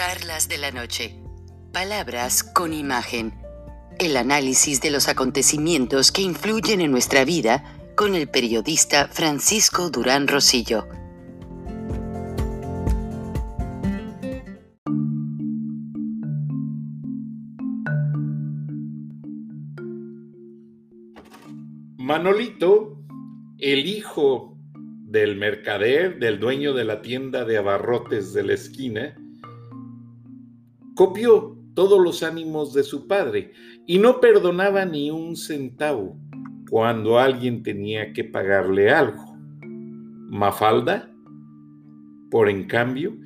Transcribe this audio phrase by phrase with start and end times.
[0.00, 1.14] Charlas de la Noche.
[1.74, 3.34] Palabras con imagen.
[3.98, 10.26] El análisis de los acontecimientos que influyen en nuestra vida con el periodista Francisco Durán
[10.26, 10.88] Rosillo.
[21.98, 23.04] Manolito,
[23.58, 24.56] el hijo
[25.04, 29.14] del mercader, del dueño de la tienda de abarrotes de la esquina,
[31.00, 33.54] copió todos los ánimos de su padre
[33.86, 36.14] y no perdonaba ni un centavo
[36.68, 39.34] cuando alguien tenía que pagarle algo.
[40.28, 41.10] Mafalda,
[42.30, 43.16] por en cambio,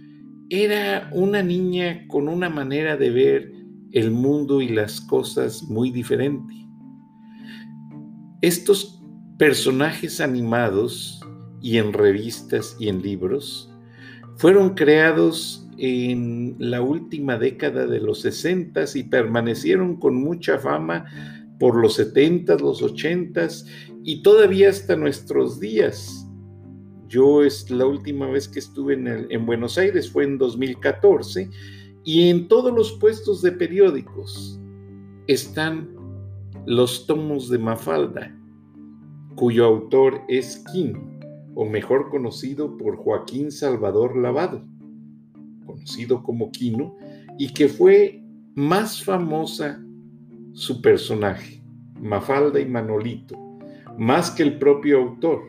[0.51, 3.52] era una niña con una manera de ver
[3.91, 6.54] el mundo y las cosas muy diferente.
[8.41, 9.02] Estos
[9.37, 11.20] personajes animados
[11.60, 13.68] y en revistas y en libros
[14.37, 21.04] fueron creados en la última década de los 60 y permanecieron con mucha fama
[21.59, 23.48] por los 70, los 80
[24.02, 26.29] y todavía hasta nuestros días.
[27.09, 31.48] Yo es la última vez que estuve en, en Buenos Aires fue en 2014
[32.04, 34.60] y en todos los puestos de periódicos
[35.26, 35.88] están
[36.66, 38.35] los tomos de Mafalda,
[39.37, 41.01] cuyo autor es Quino,
[41.54, 44.65] o mejor conocido por Joaquín Salvador Lavado,
[45.74, 46.96] conocido como Quino,
[47.38, 48.22] y que fue
[48.54, 49.82] más famosa
[50.52, 51.60] su personaje,
[52.00, 53.36] Mafalda y Manolito,
[53.98, 55.42] más que el propio autor.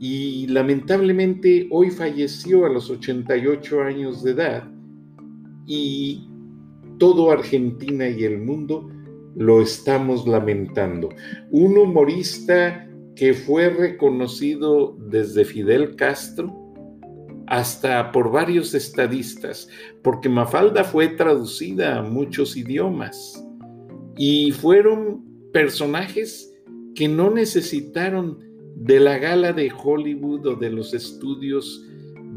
[0.00, 4.68] Y lamentablemente hoy falleció a los 88 años de edad
[5.66, 6.28] y
[6.98, 8.90] todo Argentina y el mundo
[9.36, 11.10] lo estamos lamentando.
[11.50, 16.65] Un humorista que fue reconocido desde Fidel Castro
[17.46, 19.68] hasta por varios estadistas,
[20.02, 23.42] porque Mafalda fue traducida a muchos idiomas
[24.16, 26.52] y fueron personajes
[26.94, 28.38] que no necesitaron
[28.74, 31.86] de la gala de Hollywood o de los estudios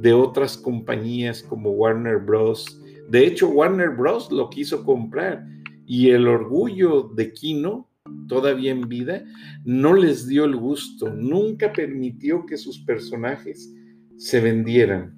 [0.01, 2.81] de otras compañías como Warner Bros.
[3.09, 4.31] De hecho, Warner Bros.
[4.31, 5.45] lo quiso comprar
[5.85, 7.89] y el orgullo de Kino,
[8.27, 9.23] todavía en vida,
[9.65, 13.73] no les dio el gusto, nunca permitió que sus personajes
[14.19, 15.17] se vendieran.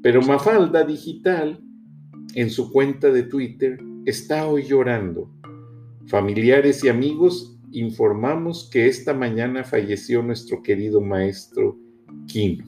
[0.00, 1.60] Pero Mafalda Digital,
[2.34, 5.30] en su cuenta de Twitter, está hoy llorando.
[6.06, 11.76] Familiares y amigos, informamos que esta mañana falleció nuestro querido maestro
[12.28, 12.64] Kino.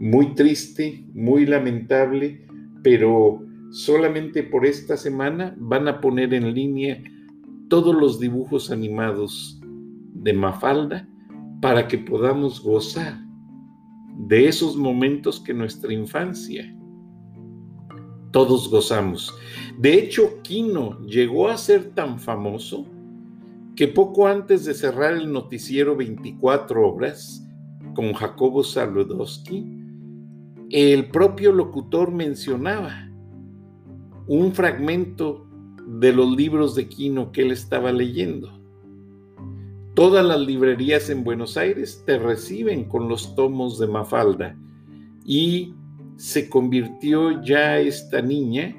[0.00, 2.44] Muy triste, muy lamentable,
[2.82, 7.00] pero solamente por esta semana van a poner en línea
[7.68, 9.60] todos los dibujos animados
[10.14, 11.08] de Mafalda
[11.60, 13.31] para que podamos gozar
[14.16, 16.74] de esos momentos que nuestra infancia
[18.32, 19.32] todos gozamos.
[19.78, 22.86] De hecho, Kino llegó a ser tan famoso
[23.76, 27.46] que poco antes de cerrar el noticiero 24 horas
[27.94, 29.66] con Jacobo Saludowski,
[30.70, 33.10] el propio locutor mencionaba
[34.26, 35.46] un fragmento
[35.86, 38.61] de los libros de Quino que él estaba leyendo.
[39.94, 44.56] Todas las librerías en Buenos Aires te reciben con los tomos de Mafalda
[45.26, 45.74] y
[46.16, 48.74] se convirtió ya esta niña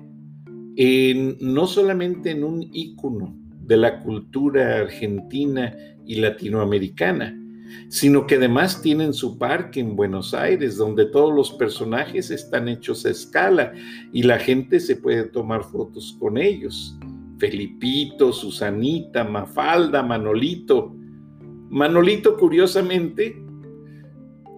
[0.75, 7.39] en no solamente en un ícono de la cultura argentina y latinoamericana,
[7.89, 13.05] sino que además tienen su parque en Buenos Aires, donde todos los personajes están hechos
[13.05, 13.71] a escala
[14.11, 16.97] y la gente se puede tomar fotos con ellos.
[17.37, 20.95] Felipito, Susanita, Mafalda, Manolito.
[21.73, 23.35] Manolito, curiosamente,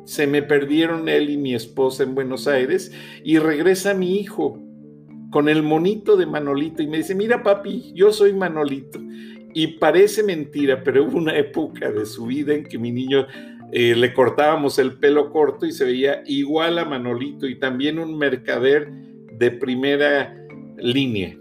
[0.03, 2.91] se me perdieron él y mi esposa en Buenos Aires
[3.23, 4.61] y regresa mi hijo
[5.31, 8.99] con el monito de Manolito y me dice, mira papi, yo soy Manolito.
[9.53, 13.27] Y parece mentira, pero hubo una época de su vida en que mi niño
[13.71, 18.17] eh, le cortábamos el pelo corto y se veía igual a Manolito y también un
[18.17, 18.91] mercader
[19.39, 20.35] de primera
[20.77, 21.37] línea.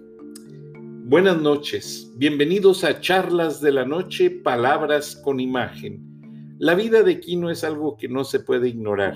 [1.06, 6.56] Buenas noches, bienvenidos a Charlas de la Noche, Palabras con Imagen.
[6.58, 9.14] La vida de Quino es algo que no se puede ignorar.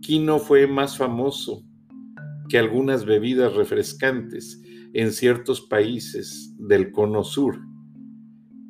[0.00, 1.62] Quino fue más famoso
[2.48, 4.62] que algunas bebidas refrescantes
[4.94, 7.58] en ciertos países del cono sur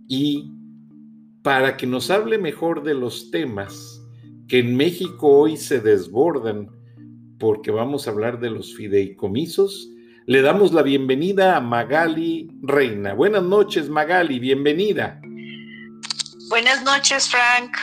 [0.09, 0.51] y
[1.43, 4.05] para que nos hable mejor de los temas
[4.49, 6.69] que en México hoy se desbordan,
[7.39, 9.89] porque vamos a hablar de los fideicomisos,
[10.27, 13.15] le damos la bienvenida a Magali Reina.
[13.15, 15.21] Buenas noches, Magali, bienvenida.
[16.49, 17.77] Buenas noches, Frank.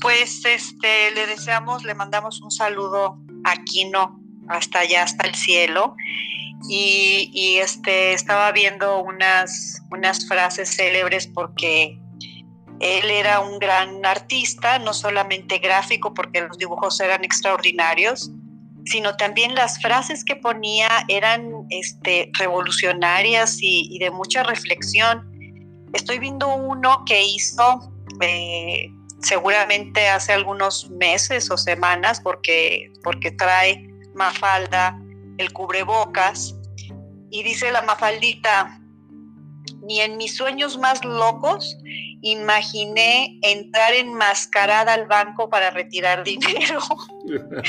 [0.00, 5.94] Pues este le deseamos, le mandamos un saludo a Quino hasta allá, hasta el cielo.
[6.68, 11.98] Y, este, estaba viendo unas, unas frases célebres porque
[12.80, 18.32] él era un gran artista, no solamente gráfico, porque los dibujos eran extraordinarios,
[18.84, 25.30] sino también las frases que ponía eran este, revolucionarias y, de mucha reflexión.
[25.92, 28.90] Estoy viendo uno que hizo eh,
[29.20, 34.98] seguramente hace algunos meses o semanas, porque, porque trae Mafalda
[35.38, 36.54] el cubrebocas,
[37.30, 38.80] y dice la Mafaldita,
[39.82, 41.76] ni en mis sueños más locos
[42.22, 46.80] imaginé entrar enmascarada al banco para retirar dinero.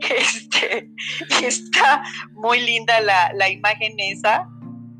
[0.00, 0.90] este,
[1.42, 2.02] está
[2.32, 4.48] muy linda la, la, imagen esa.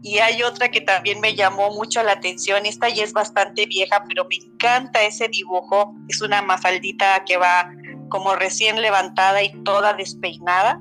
[0.03, 2.67] Y hay otra que también me llamó mucho la atención.
[2.67, 5.95] Esta ya es bastante vieja, pero me encanta ese dibujo.
[6.09, 7.71] Es una mafaldita que va
[8.11, 10.81] como recién levantada y toda despeinada.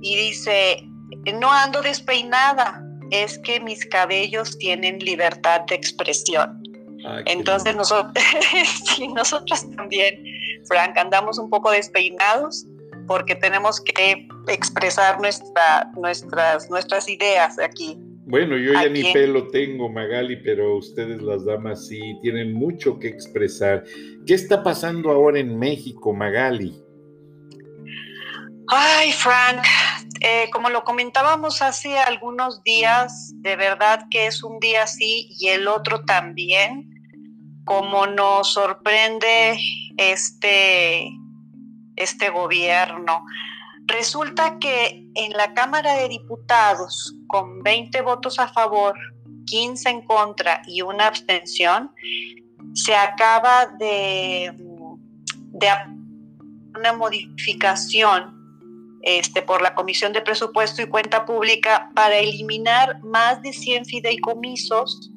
[0.00, 0.88] Y dice,
[1.34, 6.62] no ando despeinada, es que mis cabellos tienen libertad de expresión.
[7.04, 8.12] Ah, Entonces nosotros,
[8.84, 10.24] sí, nosotros también,
[10.66, 12.66] Frank, andamos un poco despeinados
[13.06, 17.98] porque tenemos que expresar nuestra, nuestras, nuestras ideas aquí.
[18.26, 23.08] Bueno, yo ya ni pelo tengo, Magali, pero ustedes las damas sí tienen mucho que
[23.08, 23.84] expresar.
[24.26, 26.78] ¿Qué está pasando ahora en México, Magali?
[28.68, 29.64] Ay, Frank,
[30.20, 35.48] eh, como lo comentábamos hace algunos días, de verdad que es un día sí y
[35.48, 36.92] el otro también,
[37.64, 39.58] como nos sorprende
[39.96, 41.10] este,
[41.96, 43.24] este gobierno.
[43.86, 48.98] Resulta que en la Cámara de Diputados, con 20 votos a favor,
[49.46, 51.92] 15 en contra y una abstención,
[52.74, 54.52] se acaba de,
[55.52, 55.68] de
[56.76, 58.37] una modificación
[59.02, 65.10] este, por la Comisión de Presupuesto y Cuenta Pública para eliminar más de 100 fideicomisos,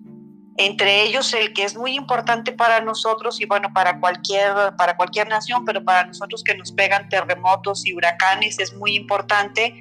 [0.57, 5.28] entre ellos el que es muy importante para nosotros y bueno, para cualquier, para cualquier
[5.28, 9.74] nación, pero para nosotros que nos pegan terremotos y huracanes es muy importante.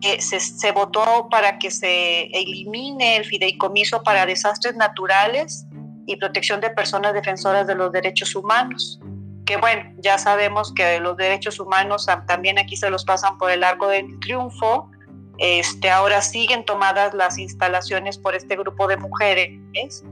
[0.00, 5.64] Eh, se, se votó para que se elimine el fideicomiso para desastres naturales
[6.06, 9.00] y protección de personas defensoras de los derechos humanos
[9.44, 13.64] que bueno, ya sabemos que los derechos humanos también aquí se los pasan por el
[13.64, 14.90] arco del triunfo.
[15.38, 20.04] Este, ahora siguen tomadas las instalaciones por este grupo de mujeres.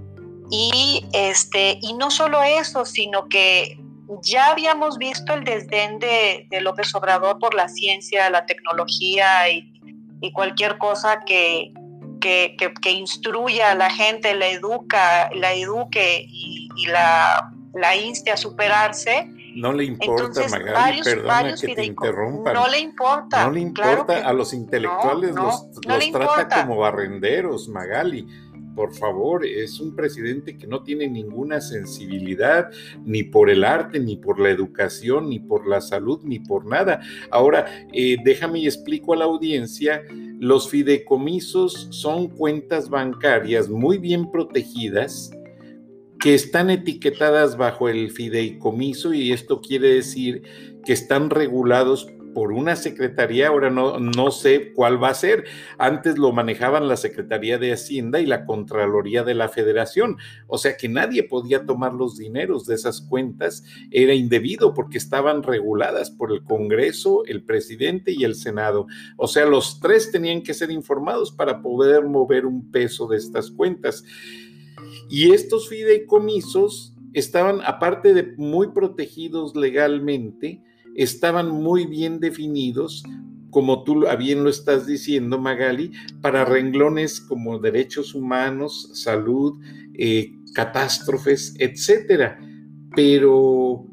[0.50, 3.78] Y, este, y no solo eso, sino que
[4.22, 9.76] ya habíamos visto el desdén de, López Obrador por la ciencia, la tecnología y,
[10.34, 11.72] cualquier cosa que,
[12.20, 18.30] que, que, instruya a la gente, la educa, la eduque y, y la la inste
[18.30, 19.28] a superarse.
[19.54, 22.52] No le importa, Magali, perdona que te interrumpa.
[22.52, 23.44] No le importa.
[23.44, 25.70] No le importa, a los intelectuales los,
[26.12, 28.26] trata como barrenderos, Magali.
[28.74, 32.70] Por favor, es un presidente que no tiene ninguna sensibilidad
[33.04, 37.00] ni por el arte, ni por la educación, ni por la salud, ni por nada.
[37.30, 40.02] Ahora, eh, déjame y explico a la audiencia,
[40.38, 45.32] los fideicomisos son cuentas bancarias muy bien protegidas,
[46.20, 50.42] que están etiquetadas bajo el fideicomiso y esto quiere decir
[50.84, 55.44] que están regulados por una secretaría, ahora no, no sé cuál va a ser.
[55.78, 60.76] Antes lo manejaban la Secretaría de Hacienda y la Contraloría de la Federación, o sea
[60.76, 66.32] que nadie podía tomar los dineros de esas cuentas, era indebido porque estaban reguladas por
[66.32, 68.86] el Congreso, el presidente y el Senado.
[69.16, 73.50] O sea, los tres tenían que ser informados para poder mover un peso de estas
[73.50, 74.04] cuentas.
[75.10, 80.62] Y estos fideicomisos estaban, aparte de muy protegidos legalmente,
[80.94, 83.02] estaban muy bien definidos,
[83.50, 85.90] como tú bien lo estás diciendo, Magali,
[86.20, 89.60] para renglones como derechos humanos, salud,
[89.94, 92.38] eh, catástrofes, etcétera.
[92.94, 93.86] Pero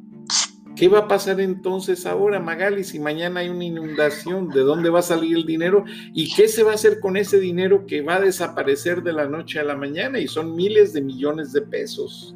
[0.77, 4.49] ¿Qué va a pasar entonces ahora, Magali, si mañana hay una inundación?
[4.49, 5.83] ¿De dónde va a salir el dinero?
[6.13, 9.27] ¿Y qué se va a hacer con ese dinero que va a desaparecer de la
[9.27, 10.19] noche a la mañana?
[10.19, 12.35] Y son miles de millones de pesos.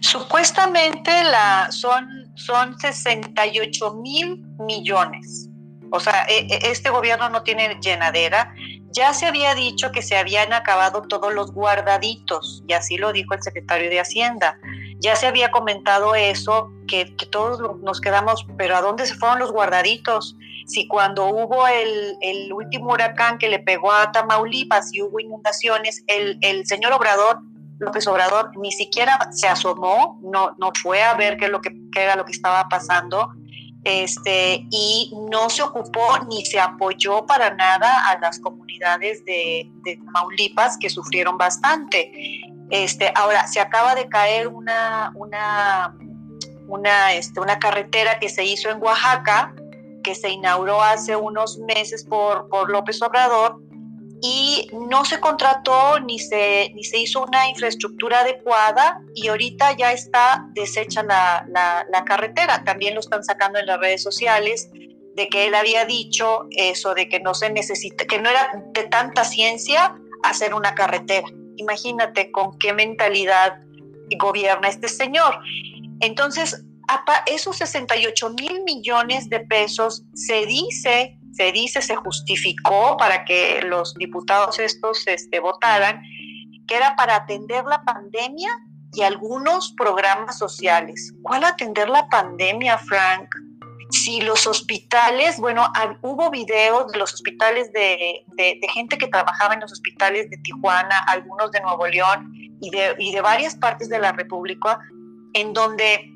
[0.00, 5.48] Supuestamente la, son, son 68 mil millones.
[5.92, 8.52] O sea, e, e, este gobierno no tiene llenadera.
[8.90, 13.34] Ya se había dicho que se habían acabado todos los guardaditos, y así lo dijo
[13.34, 14.58] el secretario de Hacienda.
[15.00, 19.52] Ya se había comentado eso, que, todos nos quedamos, pero ¿a dónde se fueron los
[19.52, 20.36] guardaditos?
[20.66, 26.66] Si cuando hubo el, último huracán que le pegó a Tamaulipas y hubo inundaciones, el,
[26.66, 27.40] señor Obrador
[27.78, 31.46] López Obrador ni siquiera se asomó, no, no fue a ver qué,
[31.94, 33.32] era lo que estaba pasando.
[33.84, 40.00] este, y no se ocupó ni se apoyó para nada a las comunidades de, de
[40.80, 42.10] que sufrieron bastante.
[42.70, 45.96] Este, ahora, se acaba de caer una, una,
[46.66, 49.54] una, este, una carretera que se hizo en Oaxaca,
[50.02, 53.60] que se inauguró hace unos meses por, por López Obrador,
[54.22, 59.92] y no se contrató ni se, ni se hizo una infraestructura adecuada y ahorita ya
[59.92, 62.64] está deshecha la, la, carretera.
[62.64, 64.70] También lo están sacando en las redes sociales
[65.14, 68.84] de que él había dicho eso, de que no se necesita, que no era de
[68.84, 71.28] tanta ciencia hacer una carretera.
[71.56, 73.60] Imagínate con qué mentalidad
[74.18, 75.38] gobierna este señor.
[76.00, 76.64] Entonces,
[77.26, 83.94] esos 68 mil millones de pesos se dice se dice, se justificó para que los
[83.94, 86.00] diputados estos este, votaran,
[86.66, 88.50] que era para atender la pandemia
[88.94, 91.12] y algunos programas sociales.
[91.22, 93.28] ¿Cuál atender la pandemia, Frank?
[93.90, 95.70] Si los hospitales, bueno,
[96.02, 98.24] hubo videos de los hospitales de,
[98.72, 103.12] gente que trabajaba en los hospitales de Tijuana, algunos de Nuevo León y de, y
[103.12, 104.78] de varias partes de la República,
[105.34, 106.10] en donde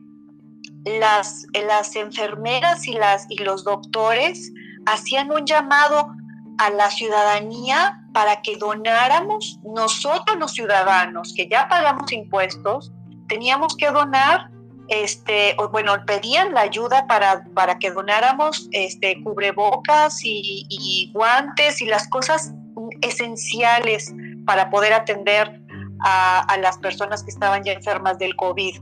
[0.85, 4.53] las, las enfermeras y, las, y los doctores
[4.87, 6.13] hacían un llamado
[6.59, 12.93] a la ciudadanía para que donáramos nosotros los ciudadanos que ya pagamos impuestos,
[13.29, 14.51] teníamos que donar,
[14.91, 22.09] este, bueno, pedían la ayuda para, para que donáramos este, cubrebocas y, guantes y las
[22.09, 22.53] cosas
[23.01, 24.13] esenciales
[24.45, 25.61] para poder atender
[26.01, 28.81] a, a las personas que estaban ya enfermas del COVID.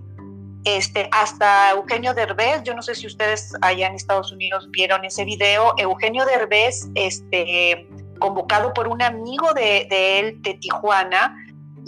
[0.65, 5.25] Este, hasta Eugenio Derbez, yo no sé si ustedes allá en Estados Unidos vieron ese
[5.25, 7.87] video, Eugenio Derbez, este,
[8.19, 9.87] convocado por un amigo de,
[10.19, 11.37] él de Tijuana,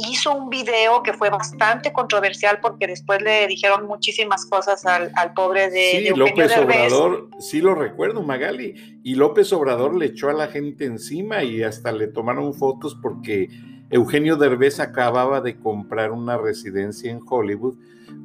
[0.08, 5.70] hizo un video que fue bastante controversial porque después le dijeron muchísimas cosas al, pobre
[5.70, 10.48] de, sí, López Obrador, sí lo recuerdo, Magali, y López Obrador le echó a la
[10.48, 13.48] gente encima y hasta le tomaron fotos porque
[13.90, 17.76] Eugenio Derbez acababa de comprar una residencia en Hollywood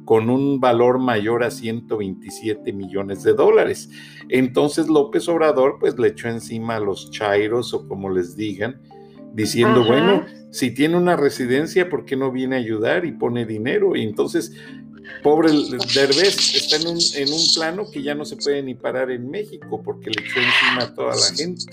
[0.04, 3.90] con un valor mayor a 127 millones de dólares.
[4.28, 8.80] Entonces López Obrador pues le echó encima a los chairos o como les digan,
[9.36, 13.94] diciendo, bueno, si tiene una residencia, ¿por qué no viene a ayudar y pone dinero?
[13.94, 14.52] Y entonces,
[15.22, 15.52] pobre
[15.94, 19.30] Derbez está en un, en un plano que ya no se puede ni parar en
[19.30, 21.64] México porque le echó encima a toda la gente.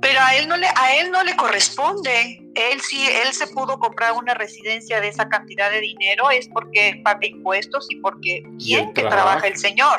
[0.00, 2.40] Pero a él no le, a él no le corresponde.
[2.54, 7.00] Él sí, él se pudo comprar una residencia de esa cantidad de dinero es porque
[7.04, 9.98] paga impuestos y porque bien que trabaja el señor.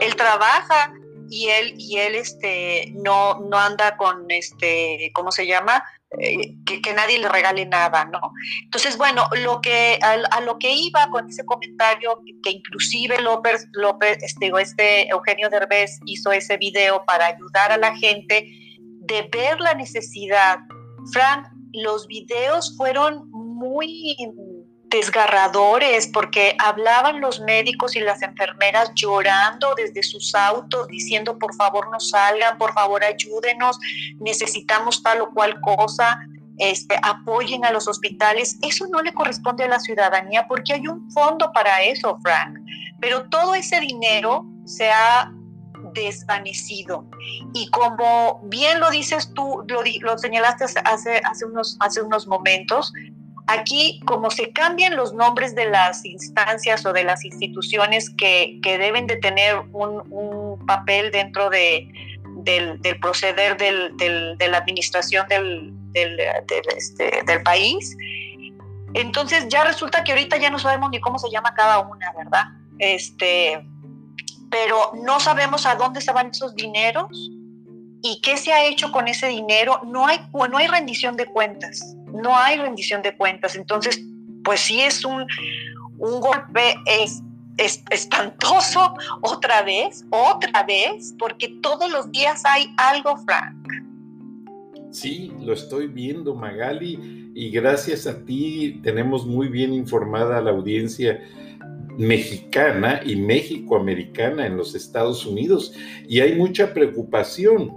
[0.00, 0.92] Él trabaja
[1.30, 5.84] y él y él este no no anda con este ¿cómo se llama?
[6.20, 8.20] Eh, que, nadie le regale nada, ¿no?
[8.62, 14.18] Entonces, bueno, lo que a, lo que iba con ese comentario, que, inclusive López, López,
[14.22, 19.74] este, este Eugenio Derbez hizo ese video para ayudar a la gente, de ver la
[19.74, 20.58] necesidad.
[21.12, 24.16] Frank, los videos fueron muy
[24.94, 31.90] desgarradores porque hablaban los médicos y las enfermeras llorando desde sus autos diciendo por favor
[31.90, 33.78] no salgan, por favor ayúdenos,
[34.20, 36.20] necesitamos tal o cual cosa,
[36.58, 38.56] este, apoyen a los hospitales.
[38.62, 42.56] Eso no le corresponde a la ciudadanía porque hay un fondo para eso, Frank.
[43.00, 45.32] Pero todo ese dinero se ha
[45.92, 47.04] desvanecido.
[47.52, 52.92] Y como bien lo dices tú, lo, lo señalaste hace, hace, unos, hace unos momentos,
[53.46, 58.78] aquí como se cambian los nombres de las instancias o de las instituciones que, que
[58.78, 61.88] deben de tener un, un papel dentro de,
[62.36, 65.74] del, del proceder del, del, de la administración del,
[66.76, 67.96] este, del país,
[68.94, 72.44] entonces ya resulta que ahorita ya no sabemos ni cómo se llama cada una, ¿verdad?
[72.78, 73.66] Este,
[74.50, 77.08] pero no sabemos a dónde se van esos dineros
[78.02, 79.80] y qué se ha hecho con ese dinero.
[79.84, 83.56] No hay, no hay rendición de cuentas, no hay rendición de cuentas.
[83.56, 84.02] Entonces,
[84.44, 85.26] pues sí es un,
[85.98, 87.22] un golpe es,
[87.90, 93.68] espantoso otra vez, otra vez, porque todos los días hay algo, Frank.
[94.90, 100.52] Sí, lo estoy viendo, Magali, y gracias a ti tenemos muy bien informada a la
[100.52, 101.20] audiencia
[101.98, 105.74] mexicana y México-americana en los Estados Unidos.
[106.08, 107.72] Y hay mucha preocupación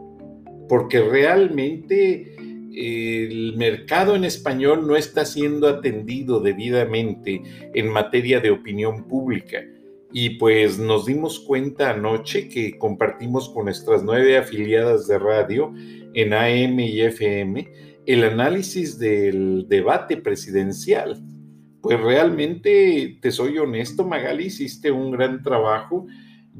[0.70, 2.37] porque realmente
[2.78, 7.42] el mercado en español no está siendo atendido debidamente
[7.74, 9.64] en materia de opinión pública.
[10.14, 15.74] Y pues nos dimos cuenta anoche que compartimos con nuestras nueve afiliadas de radio
[16.14, 17.70] en AM y FM
[18.06, 21.22] el análisis del debate presidencial
[21.88, 26.06] pues realmente, te soy honesto, Magali, hiciste un gran trabajo.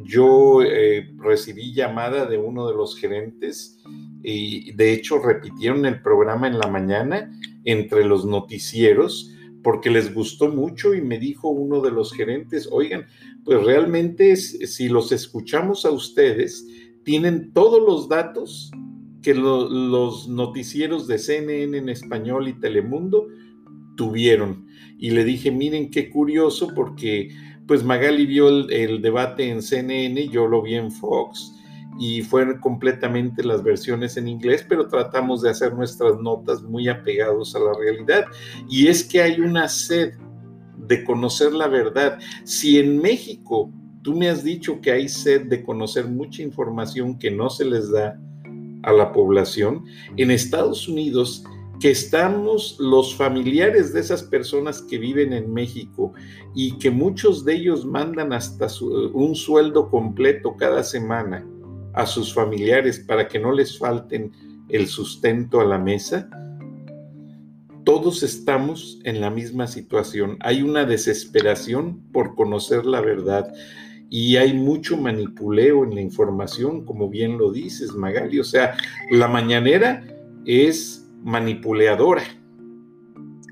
[0.04, 3.80] Yo eh, recibí llamada de uno de los gerentes
[4.24, 7.32] y de hecho repitieron el programa en la mañana
[7.64, 13.06] entre los noticieros porque les gustó mucho y me dijo uno de los gerentes, oigan,
[13.44, 16.66] pues realmente si los escuchamos a ustedes,
[17.04, 18.72] tienen todos los datos
[19.22, 23.28] que los noticieros de CNN en español y Telemundo
[23.98, 24.68] tuvieron.
[24.98, 27.30] Y le dije, miren qué curioso porque
[27.68, 31.54] pues Magali vio el, debate en CNN, yo lo vi en Fox
[32.00, 37.56] y fueron completamente las versiones en inglés, pero tratamos de hacer nuestras notas muy apegados
[37.56, 38.26] a la realidad.
[38.70, 40.14] Y es que hay una sed
[40.78, 42.20] de conocer la verdad.
[42.44, 43.72] Si en México
[44.04, 47.92] tú me has dicho que hay sed de conocer mucha información que no se les
[47.92, 48.18] da
[48.84, 49.84] a la población,
[50.16, 51.44] en Estados Unidos
[51.80, 56.14] que estamos los familiares de esas personas que viven en México
[56.56, 61.46] y que muchos de ellos mandan hasta un sueldo completo cada semana
[61.94, 64.32] a sus familiares para que no les falten
[64.70, 66.30] el sustento a la mesa,
[67.84, 70.38] todos estamos en la misma situación.
[70.42, 73.54] Hay una desesperación por conocer la verdad
[74.10, 78.40] y hay mucho manipuleo en la información, como bien lo dices, Magali.
[78.40, 78.76] O sea,
[79.10, 80.04] la mañanera
[80.46, 80.97] es
[81.28, 82.24] manipuladora.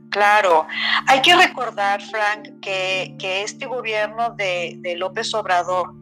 [0.09, 0.65] Claro,
[1.07, 5.93] hay que recordar, Frank, que, este gobierno de, López Obrador,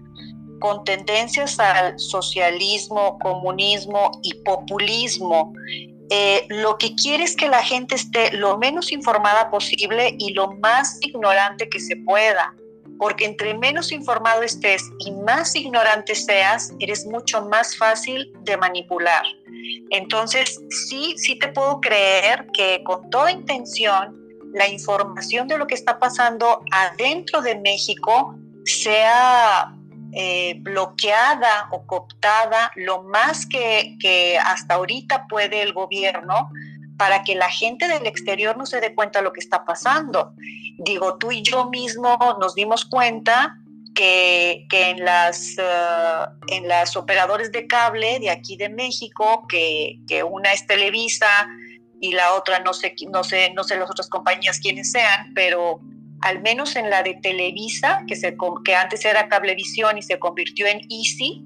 [0.60, 5.52] con tendencias al socialismo, comunismo y populismo,
[6.12, 10.52] eh, lo que quiere es que la gente esté lo menos informada posible y lo
[10.58, 12.54] más ignorante que se pueda
[12.98, 19.24] porque entre menos informado estés y más ignorante seas, eres mucho más fácil de manipular.
[19.90, 24.20] Entonces, sí, sí te puedo creer que con toda intención
[24.54, 28.36] la información de lo que está pasando adentro de México
[28.66, 29.74] sea
[30.14, 36.50] eh, bloqueada o cooptada lo más que, que hasta ahorita puede el gobierno
[36.98, 40.34] para que la gente del exterior no se dé cuenta de lo que está pasando.
[40.78, 43.58] Digo, tú y yo mismo nos dimos cuenta
[43.94, 50.52] que, en, las, eh, en las operadores de cable de aquí de México, que, una
[50.52, 51.28] es Televisa
[52.00, 55.80] y la otra no sé, no sé, no sé las otras compañías quiénes sean, pero
[56.22, 60.68] al menos en la de Televisa, que, se, que antes era Cablevisión y se convirtió
[60.68, 61.46] en Easy,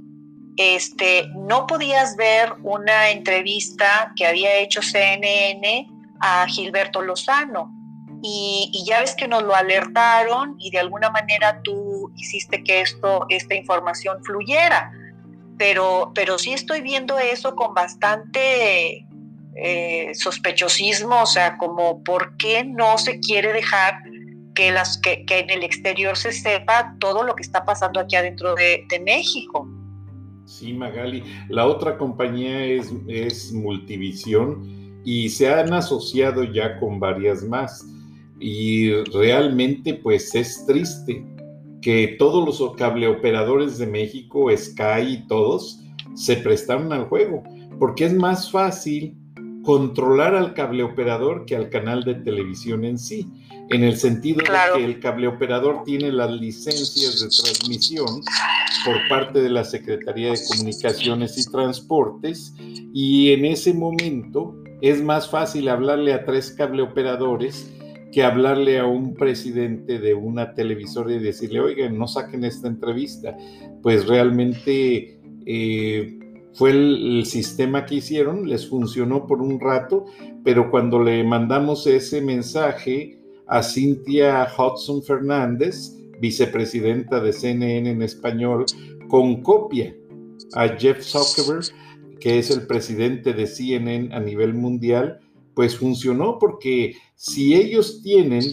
[0.57, 5.87] este, no podías ver una entrevista que había hecho CNN
[6.19, 7.71] a Gilberto Lozano.
[8.23, 13.27] Y, ya ves que nos lo alertaron y de alguna manera tú hiciste que esto,
[13.29, 14.91] esta información fluyera.
[15.59, 19.05] Pero, pero sí estoy viendo eso con bastante
[19.55, 24.01] eh, sospechosismo, o sea, como por qué no se quiere dejar
[24.55, 28.55] que, las, que, en el exterior se sepa todo lo que está pasando aquí adentro
[28.55, 29.67] de México.
[30.47, 31.23] Sí, Magali.
[31.49, 37.85] La otra compañía es, es Multivisión y se han asociado ya con varias más.
[38.39, 41.21] Y realmente pues es triste
[41.81, 45.81] que todos los cableoperadores de México, Sky y todos,
[46.15, 47.43] se prestaron al juego,
[47.77, 49.17] porque es más fácil
[49.63, 53.27] controlar al cableoperador que al canal de televisión en sí
[53.69, 58.21] en el sentido de que el cableoperador tiene las licencias de transmisión
[58.85, 62.53] por parte de la Secretaría de Comunicaciones y Transportes
[62.93, 67.71] y en ese momento es más fácil hablarle a tres cableoperadores
[68.11, 73.35] que hablarle a un presidente de una televisora y decirle, oigan, no saquen esta entrevista.
[73.83, 76.17] Pues realmente eh,
[76.53, 80.05] fue el, sistema que hicieron, les funcionó por un rato,
[80.43, 83.16] pero cuando le mandamos ese mensaje
[83.47, 88.65] a Cynthia Hudson Fernández, vicepresidenta de CNN en español,
[89.07, 89.95] con copia
[90.53, 91.65] a Jeff Zuckerberg,
[92.19, 95.19] que es el presidente de CNN a nivel mundial,
[95.53, 98.43] pues funcionó porque si ellos tienen,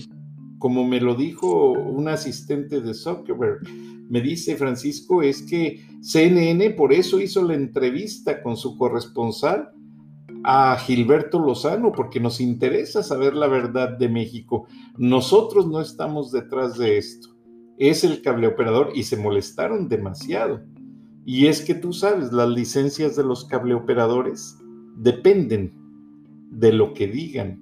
[0.59, 3.61] como me lo dijo un asistente de Zuckerberg,
[4.09, 9.71] me dice Francisco, es que CNN por eso hizo la entrevista con su corresponsal
[10.45, 14.67] a Gilberto Lozano porque nos interesa saber la verdad de México.
[14.99, 17.31] Nosotros no estamos detrás de esto.
[17.79, 20.61] Es el cable operador y se molestaron demasiado.
[21.25, 24.59] Y es que tú sabes, las licencias de los cableoperadores
[24.97, 25.73] dependen
[26.51, 27.61] de lo que digan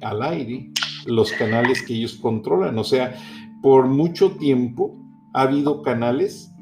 [0.00, 0.70] al aire
[1.06, 2.78] los canales que ellos controlan.
[2.78, 3.16] O sea,
[3.62, 4.96] por mucho tiempo
[5.34, 6.52] ha habido canales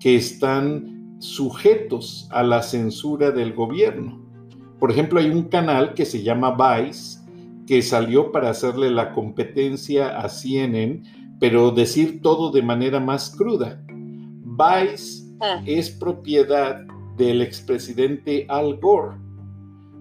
[0.00, 4.29] que están sujetos a la censura del gobierno.
[4.80, 7.20] Por ejemplo, hay un canal que se llama Vice,
[7.66, 11.02] que salió para hacerle la competencia a CNN,
[11.38, 13.84] pero decir todo de manera más cruda.
[13.86, 15.62] Vice ah.
[15.66, 16.80] es propiedad
[17.18, 19.18] del expresidente Al Gore.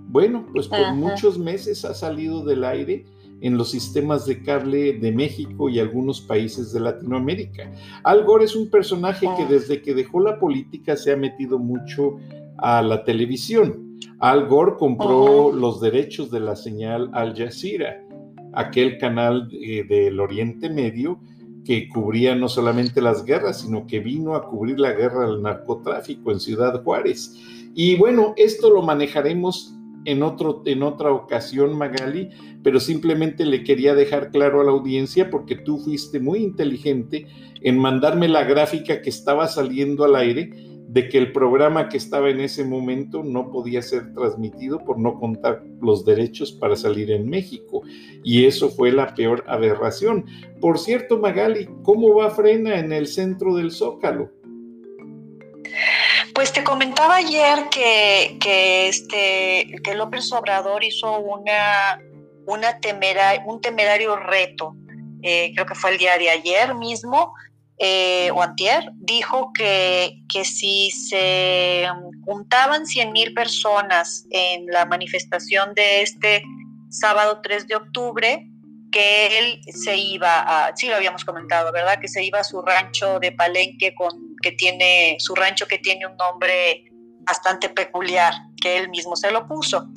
[0.07, 3.05] Bueno, pues por muchos meses ha salido del aire
[3.41, 7.71] en los sistemas de cable de México y algunos países de Latinoamérica.
[8.03, 9.47] Al Gore es un personaje que ah.
[9.49, 12.17] desde que dejó la política se ha metido mucho
[12.57, 13.88] a la televisión.
[14.19, 18.03] Al Gore compró los derechos de la señal Al Jazeera,
[18.53, 21.19] aquel canal eh, del Oriente Medio
[21.65, 26.31] que cubría no solamente las guerras, sino que vino a cubrir la guerra del narcotráfico
[26.31, 27.35] en Ciudad Juárez.
[27.75, 32.29] Y bueno, esto lo manejaremos en, otro, en otra ocasión, Magali,
[32.63, 37.27] pero simplemente le quería dejar claro a la audiencia porque tú fuiste muy inteligente
[37.61, 42.31] en mandarme la gráfica que estaba saliendo al aire de que el programa que estaba
[42.31, 47.29] en ese momento no podía ser transmitido por no contar los derechos para salir en
[47.29, 47.83] México.
[48.23, 50.25] Y eso fue la peor aberración.
[50.59, 54.31] Por cierto, Magali, ¿cómo va Frena en el centro del Zócalo?
[56.33, 62.01] Pues te comentaba ayer que, que, este, que López Obrador hizo una,
[62.47, 64.75] una temera, un temerario reto,
[65.21, 67.35] eh, creo que fue el día de ayer mismo,
[67.81, 71.87] eh, o antier, dijo que, que si se
[72.25, 76.43] juntaban 100 mil personas en la manifestación de este
[76.89, 78.49] sábado 3 de octubre,
[78.91, 81.99] que él se iba a, sí lo habíamos comentado, ¿verdad?
[82.01, 86.05] Que se iba a su rancho de Palenque con, que tiene, su rancho que tiene
[86.05, 86.83] un nombre
[87.21, 89.87] bastante peculiar, que él mismo se lo puso.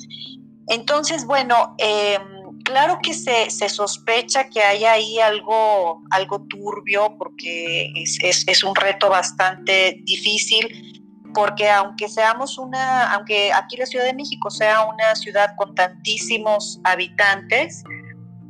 [0.67, 2.17] Entonces, bueno, eh,
[2.63, 9.99] claro que se, sospecha que hay ahí algo, algo turbio, porque es, un reto bastante
[10.03, 11.01] difícil,
[11.33, 16.79] porque aunque seamos una, aunque aquí la Ciudad de México sea una ciudad con tantísimos
[16.83, 17.83] habitantes,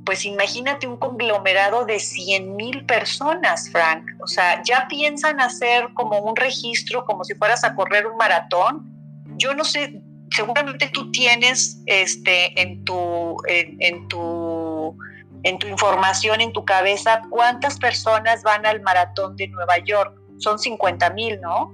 [0.05, 4.05] pues imagínate un conglomerado de 100 mil personas, Frank.
[4.21, 8.91] O sea, ya piensan hacer como un registro, como si fueras a correr un maratón.
[9.37, 10.01] Yo no sé,
[10.33, 14.97] seguramente tú tienes este, en, tu, en, tu,
[15.43, 20.19] en tu información, en tu cabeza, cuántas personas van al maratón de Nueva York.
[20.37, 21.73] Son 50 mil, ¿no?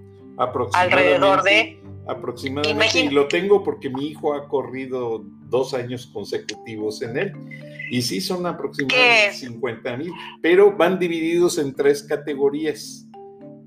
[0.73, 1.81] Alrededor de...
[2.07, 7.33] Aproximadamente, y lo tengo porque mi hijo ha corrido dos años consecutivos en él.
[7.91, 13.05] Y sí, son aproximadamente 50 mil, pero van divididos en tres categorías.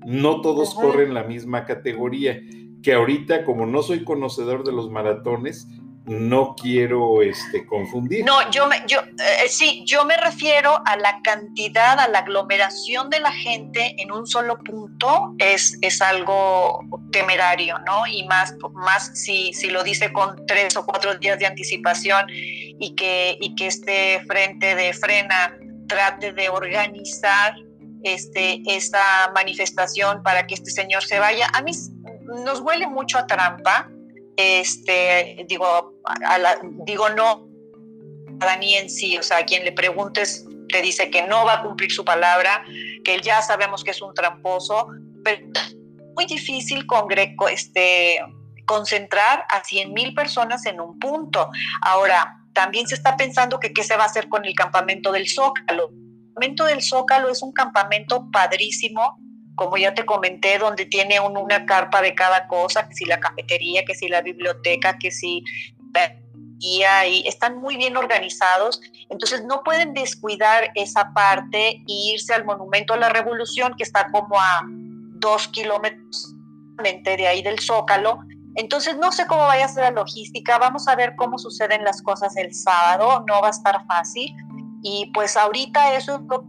[0.05, 2.37] No todos corren la misma categoría
[2.83, 5.67] que ahorita, como no soy conocedor de los maratones,
[6.05, 8.25] no quiero este, confundir.
[8.25, 13.09] No, yo, me, yo eh, sí, yo me refiero a la cantidad, a la aglomeración
[13.09, 18.05] de la gente en un solo punto, es, es algo temerario, ¿no?
[18.05, 22.95] Y más, más si, si lo dice con tres o cuatro días de anticipación y
[22.95, 25.55] que, y que este frente de frena
[25.87, 27.55] trate de organizar
[28.03, 31.47] este, esa manifestación para que este señor se vaya.
[31.53, 31.71] A mí
[32.33, 33.89] nos huele mucho a trampa.
[34.35, 35.93] Este, digo,
[36.85, 37.47] digo no
[38.39, 41.53] a Dani en sí, o sea, a quien le preguntes te dice que no va
[41.55, 42.63] a cumplir su palabra,
[43.03, 44.87] que ya sabemos que es un tramposo,
[45.23, 45.45] pero
[46.15, 48.19] muy difícil con Greco, este,
[48.65, 51.49] concentrar a 100 mil personas en un punto.
[51.83, 55.27] Ahora, también se está pensando que qué se va a hacer con el campamento del
[55.27, 55.89] Zócalo.
[55.89, 59.17] El campamento del Zócalo es un campamento padrísimo
[59.55, 63.85] como ya te comenté, donde tiene una carpa de cada cosa, que si la cafetería,
[63.85, 65.43] que si la biblioteca, que si
[66.59, 66.83] y
[67.27, 72.97] están muy bien organizados, entonces no pueden descuidar esa parte e irse al Monumento a
[72.97, 76.33] la Revolución, que está como a dos kilómetros
[76.77, 78.19] de ahí del Zócalo.
[78.55, 82.01] Entonces no sé cómo vaya a ser la logística, vamos a ver cómo suceden las
[82.01, 84.33] cosas el sábado, no va a estar fácil.
[84.83, 86.45] Y pues ahorita eso es lo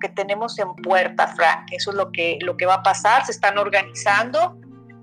[0.00, 1.68] que tenemos en puerta, Frank.
[1.70, 4.58] Eso es lo que, lo que va a pasar, se están organizando,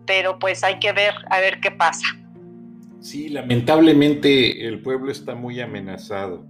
[0.05, 2.05] pero pues hay que ver a ver qué pasa.
[2.99, 6.45] Sí, lamentablemente el pueblo está muy amenazado.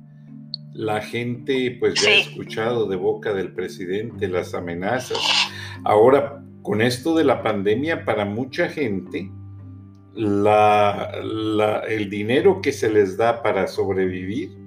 [0.74, 5.20] La gente pues ya ha escuchado de boca del presidente las amenazas.
[5.84, 9.30] Ahora, con esto de la pandemia, para mucha gente,
[10.14, 11.12] la,
[11.88, 14.67] el dinero que se les da para sobrevivir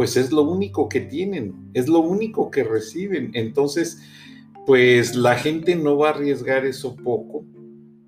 [0.00, 3.32] pues es lo único que tienen, es lo único que reciben.
[3.34, 4.00] Entonces,
[4.64, 7.44] pues la gente no va a arriesgar eso poco.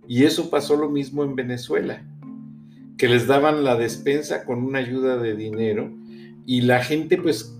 [0.08, 2.02] Y eso pasó lo mismo en Venezuela,
[2.96, 5.92] que les daban la despensa con una ayuda de dinero
[6.46, 7.54] y la gente pues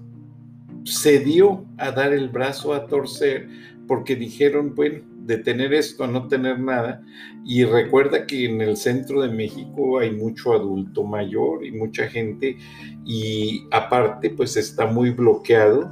[0.85, 3.51] se dio a dar el brazo a torcer
[3.87, 7.03] porque dijeron, bueno, de tener esto a no tener nada.
[7.45, 12.57] Y recuerda que en el centro de México hay mucho adulto mayor y mucha gente
[13.05, 15.91] y aparte pues está muy bloqueado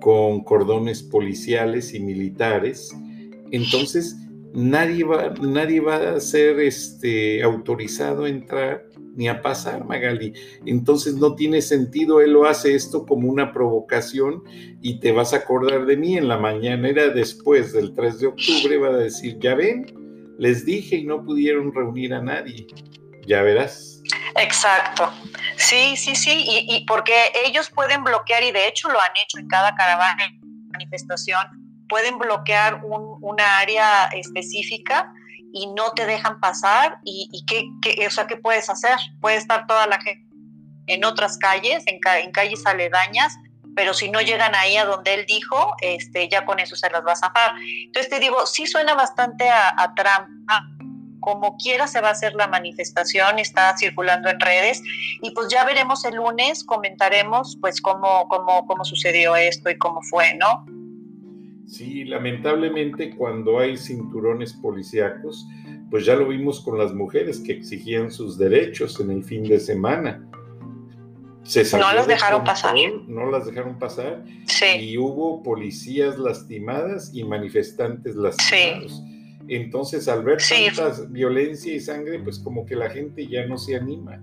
[0.00, 2.94] con cordones policiales y militares.
[3.50, 4.16] Entonces
[4.54, 10.32] nadie va, nadie va a ser este, autorizado a entrar ni a pasar, Magali.
[10.66, 14.42] Entonces no tiene sentido, él lo hace esto como una provocación
[14.80, 18.78] y te vas a acordar de mí en la mañanera después del 3 de octubre,
[18.78, 19.86] va a decir, ya ven,
[20.38, 22.66] les dije y no pudieron reunir a nadie,
[23.26, 24.02] ya verás.
[24.36, 25.12] Exacto,
[25.56, 29.46] sí, sí, sí, y, porque ellos pueden bloquear, y de hecho lo han hecho en
[29.46, 30.24] cada caravana,
[30.70, 31.46] manifestación,
[31.88, 35.12] pueden bloquear un, una área específica
[35.52, 38.96] y no te dejan pasar y, qué, qué, o sea, ¿qué puedes hacer?
[39.20, 40.26] Puede estar toda la gente
[40.86, 43.36] en otras calles, en, en, calles aledañas,
[43.76, 47.04] pero si no llegan ahí a donde él dijo, este, ya con eso se las
[47.06, 47.52] va a zafar.
[47.86, 50.66] Entonces te digo, sí suena bastante a, a trampa,
[51.20, 54.82] como quiera se va a hacer la manifestación, está circulando en redes
[55.22, 60.02] y pues ya veremos el lunes, comentaremos pues cómo, cómo, cómo sucedió esto y cómo
[60.02, 60.66] fue, ¿no?
[61.72, 65.48] Sí, lamentablemente cuando hay cinturones policíacos,
[65.90, 69.58] pues ya lo vimos con las mujeres que exigían sus derechos en el fin de
[69.58, 70.22] semana.
[71.72, 72.76] no las dejaron pasar.
[73.08, 74.22] No las dejaron pasar.
[74.46, 74.66] Sí.
[74.80, 79.02] Y hubo policías lastimadas y manifestantes lastimados.
[79.48, 83.76] Entonces, al ver tanta violencia y sangre, pues como que la gente ya no se
[83.76, 84.22] anima.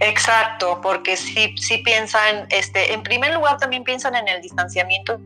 [0.00, 5.18] Exacto, porque sí, sí piensan, este, en primer lugar también piensan en el distanciamiento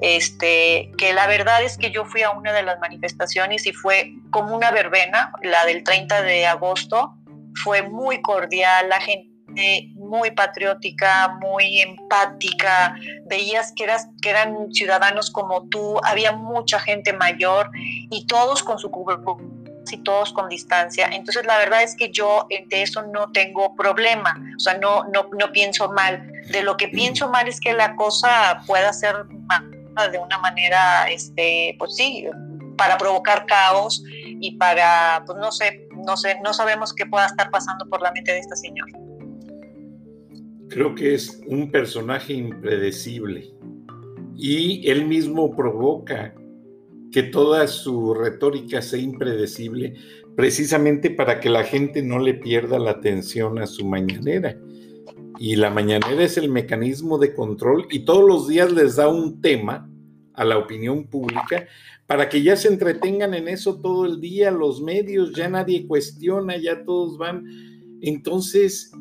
[0.00, 4.12] este, que la verdad es que yo fui a una de las manifestaciones y fue
[4.30, 7.14] como una verbena, la del 30 de agosto,
[7.62, 15.30] fue muy cordial, la gente muy patriótica, muy empática, veías que, eras, que eran ciudadanos
[15.30, 19.61] como tú, había mucha gente mayor y todos con su cubrebocas
[19.92, 21.08] y todos con distancia.
[21.12, 25.28] Entonces la verdad es que yo de eso no tengo problema, o sea, no, no,
[25.38, 26.30] no pienso mal.
[26.50, 29.14] De lo que pienso mal es que la cosa pueda ser
[30.10, 32.26] de una manera, este, pues sí,
[32.76, 37.50] para provocar caos y para, pues no sé, no sé, no sabemos qué pueda estar
[37.50, 38.92] pasando por la mente de esta señora.
[40.68, 43.52] Creo que es un personaje impredecible
[44.34, 46.34] y él mismo provoca
[47.12, 49.94] que toda su retórica sea impredecible
[50.34, 54.58] precisamente para que la gente no le pierda la atención a su mañanera
[55.38, 59.40] y la mañanera es el mecanismo de control y todos los días les da un
[59.40, 59.88] tema
[60.34, 61.66] a la opinión pública
[62.06, 66.56] para que ya se entretengan en eso todo el día, los medios, ya nadie cuestiona,
[66.56, 67.44] ya todos van.
[68.02, 68.92] Entonces,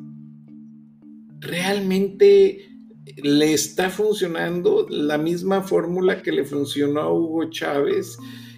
[1.39, 2.70] realmente
[3.17, 8.17] le está funcionando la misma fórmula que le funcionó a Hugo Chávez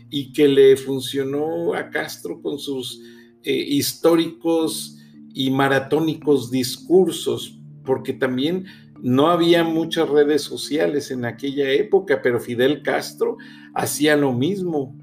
[0.09, 3.01] y que le funcionó a Castro con sus
[3.43, 4.97] eh, históricos
[5.33, 8.65] y maratónicos discursos porque también
[9.01, 13.37] no había muchas redes sociales en aquella época, pero Fidel Castro
[13.73, 14.95] hacía lo mismo.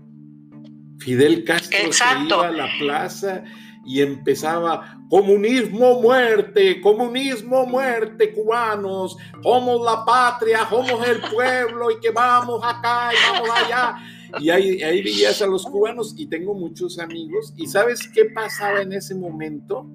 [0.98, 3.44] Fidel Castro se iba a la plaza
[3.90, 12.10] y empezaba, comunismo muerte, comunismo muerte, cubanos, somos la patria, somos el pueblo y que
[12.10, 13.96] vamos acá y vamos allá.
[14.38, 17.52] Y ahí, ahí veías a los cubanos y tengo muchos amigos.
[17.56, 19.88] ¿Y sabes qué pasaba en ese momento?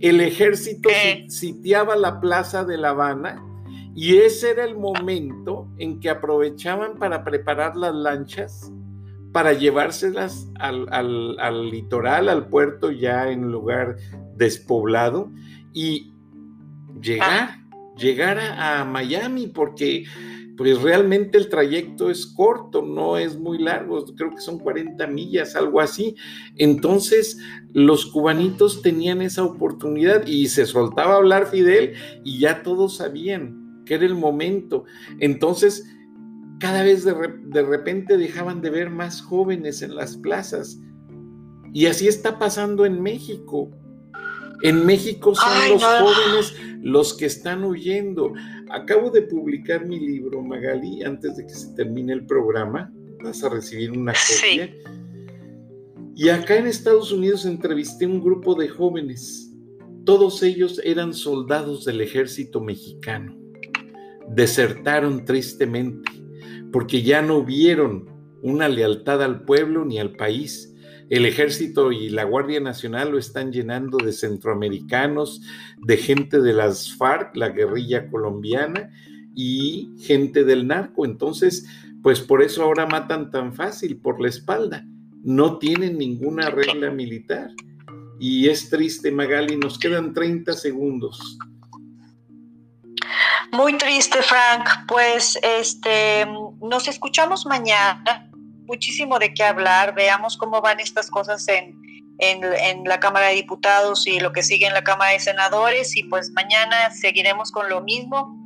[0.00, 0.90] el ejército
[1.28, 3.42] sitiaba la plaza de La Habana
[3.94, 8.70] y ese era el momento en que aprovechaban para preparar las lanchas
[9.36, 13.96] para llevárselas al, litoral, al puerto ya en lugar
[14.34, 15.30] despoblado
[15.74, 16.14] y
[17.02, 17.58] llegar,
[17.98, 20.04] llegar a Miami porque
[20.56, 25.54] pues realmente el trayecto es corto, no es muy largo, creo que son 40 millas,
[25.54, 26.16] algo así.
[26.56, 27.36] Entonces,
[27.74, 31.92] los cubanitos tenían esa oportunidad y se soltaba hablar Fidel
[32.24, 34.84] y ya todos sabían que era el momento.
[35.20, 35.84] Entonces,
[36.58, 40.78] cada vez de, repente dejaban de ver más jóvenes en las plazas.
[41.72, 43.70] Y así está pasando en México.
[44.62, 48.32] En México son los jóvenes los que están huyendo.
[48.70, 52.90] Acabo de publicar mi libro, Magali, antes de que se termine el programa.
[53.22, 54.74] Vas a recibir una copia.
[56.14, 59.52] Y acá en Estados Unidos entrevisté un grupo de jóvenes.
[60.06, 63.36] Todos ellos eran soldados del ejército mexicano.
[64.28, 66.25] Desertaron tristemente
[66.72, 68.08] porque ya no vieron
[68.42, 70.72] una lealtad al pueblo ni al país
[71.08, 75.40] el ejército y la Guardia Nacional lo están llenando de centroamericanos,
[75.78, 78.90] de gente de las FARC, la guerrilla colombiana,
[79.34, 81.04] y gente del narco.
[81.04, 81.66] Entonces,
[82.02, 84.84] pues por eso ahora matan tan fácil, por la espalda.
[85.22, 87.50] No tienen ninguna regla militar.
[88.18, 91.38] Y es triste, Magali, nos quedan 30 segundos.
[93.56, 94.68] Muy triste, Frank.
[94.86, 96.26] Pues este,
[96.60, 98.30] nos escuchamos mañana
[98.66, 99.94] muchísimo de qué hablar.
[99.94, 101.74] Veamos cómo van estas cosas en,
[102.18, 106.02] en, la Cámara de Diputados y lo que sigue en la Cámara de Senadores y
[106.04, 108.38] pues mañana seguiremos con lo mismo,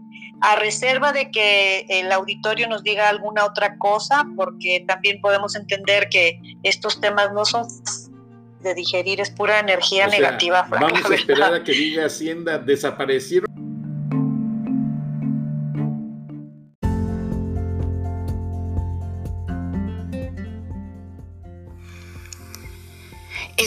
[0.42, 6.08] a reserva de que el auditorio nos diga alguna otra cosa, porque también podemos entender
[6.08, 7.66] que estos temas no son
[8.60, 10.66] de digerir, es pura energía negativa.
[10.70, 13.59] vamos a esperar a que diga Hacienda, desaparecieron